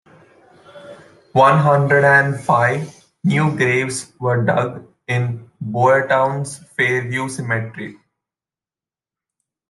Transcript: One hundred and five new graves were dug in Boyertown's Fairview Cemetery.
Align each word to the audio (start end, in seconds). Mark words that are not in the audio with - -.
One 1.33 1.59
hundred 1.59 2.03
and 2.05 2.43
five 2.43 3.05
new 3.23 3.55
graves 3.55 4.11
were 4.19 4.43
dug 4.43 4.91
in 5.07 5.51
Boyertown's 5.63 6.57
Fairview 6.75 7.29
Cemetery. 7.29 7.99